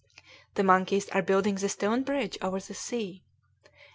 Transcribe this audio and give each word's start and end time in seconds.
The 0.55 0.63
monkeys 0.63 1.07
are 1.09 1.21
building 1.21 1.53
the 1.53 1.69
stone 1.69 2.01
bridge 2.01 2.35
over 2.41 2.59
the 2.59 2.73
sea. 2.73 3.21